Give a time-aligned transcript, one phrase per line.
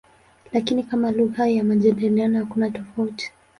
[0.51, 3.31] Lakini kama lugha ya majadiliano hakuna tofauti.